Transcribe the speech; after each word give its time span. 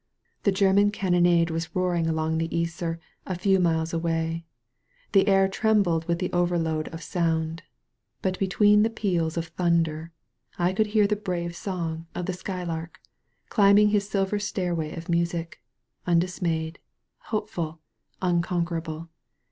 The 0.41 0.51
German 0.51 0.89
cannonade 0.89 1.51
was 1.51 1.75
roaring 1.75 2.07
along 2.07 2.39
the 2.39 2.47
Yser 2.47 2.97
a 3.27 3.37
few 3.37 3.59
miles 3.59 3.93
away; 3.93 4.45
the 5.11 5.27
air 5.27 5.47
trembled 5.47 6.07
with 6.07 6.17
the 6.17 6.33
over 6.33 6.57
load 6.57 6.87
of 6.87 7.03
sound; 7.03 7.61
but 8.23 8.39
between 8.39 8.81
the 8.81 8.89
peals 8.89 9.37
of 9.37 9.49
thunder 9.49 10.11
I 10.57 10.73
could 10.73 10.87
hear 10.87 11.05
the 11.05 11.15
brave 11.15 11.55
song 11.55 12.07
of 12.15 12.25
the 12.25 12.33
skylark 12.33 12.99
climbing 13.49 13.89
his 13.89 14.09
silver 14.09 14.39
stairway 14.39 14.95
of 14.95 15.07
music, 15.07 15.59
undismayed, 16.07 16.79
hopeful, 17.25 17.79
unconquerable. 18.23 19.07